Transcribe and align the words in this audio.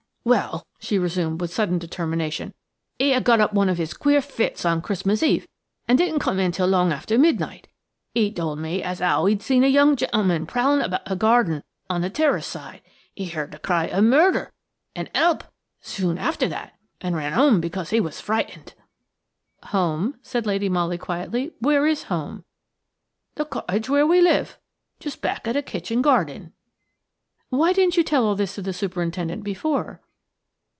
"Well!" 0.23 0.67
she 0.77 0.99
resumed 0.99 1.41
with 1.41 1.51
sudden 1.51 1.79
determination, 1.79 2.53
"he 2.99 3.09
had 3.09 3.23
got 3.23 3.53
one 3.55 3.69
of 3.69 3.79
his 3.79 3.95
queer 3.95 4.21
fits 4.21 4.63
on 4.65 4.83
Christmas 4.83 5.23
Eve, 5.23 5.47
and 5.87 5.97
didn't 5.97 6.19
come 6.19 6.37
in 6.37 6.51
till 6.51 6.67
long 6.67 6.93
after 6.93 7.17
midnight. 7.17 7.67
He 8.13 8.31
told 8.31 8.59
me 8.59 8.83
as 8.83 8.99
how 8.99 9.25
he'd 9.25 9.41
seen 9.41 9.63
a 9.63 9.67
young 9.67 9.95
gentleman 9.95 10.45
prowling 10.45 10.81
about 10.83 11.05
the 11.05 11.15
garden 11.15 11.63
on 11.89 12.01
the 12.01 12.09
terrace 12.11 12.45
side. 12.45 12.83
He 13.15 13.25
heard 13.29 13.49
the 13.51 13.57
cry 13.57 13.85
of 13.85 14.03
'Murder' 14.03 14.51
and 14.95 15.09
'Help' 15.15 15.43
soon 15.79 16.19
after 16.19 16.47
that, 16.49 16.75
and 17.01 17.15
ran 17.15 17.33
in 17.33 17.39
home 17.39 17.59
because 17.59 17.89
he 17.89 17.99
was 17.99 18.21
frightened." 18.21 18.75
"Home?" 19.63 20.19
asked 20.23 20.45
Lady 20.45 20.69
Molly, 20.69 20.99
quietly, 20.99 21.53
"where 21.57 21.87
is 21.87 22.03
home?" 22.03 22.43
"The 23.35 23.45
cottage 23.45 23.89
where 23.89 24.05
we 24.05 24.21
live. 24.21 24.59
Just 24.99 25.23
back 25.23 25.47
of 25.47 25.55
the 25.55 25.63
kitchen 25.63 26.03
garden." 26.03 26.53
"Why 27.49 27.73
didn't 27.73 27.97
you 27.97 28.03
tell 28.03 28.27
all 28.27 28.35
this 28.35 28.53
to 28.55 28.61
the 28.61 28.71
superintendent 28.71 29.43
before?" 29.43 29.99